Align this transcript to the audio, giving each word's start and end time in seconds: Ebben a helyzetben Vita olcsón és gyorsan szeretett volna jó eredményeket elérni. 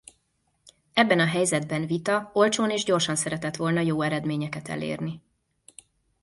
Ebben 0.93 1.19
a 1.19 1.25
helyzetben 1.25 1.85
Vita 1.85 2.29
olcsón 2.33 2.69
és 2.69 2.83
gyorsan 2.83 3.15
szeretett 3.15 3.55
volna 3.55 3.79
jó 3.79 4.01
eredményeket 4.01 4.67
elérni. 4.67 5.21